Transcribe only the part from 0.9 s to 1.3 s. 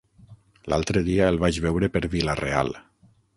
dia